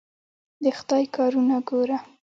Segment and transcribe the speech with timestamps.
[0.63, 1.97] د خدای کارونه ګوره!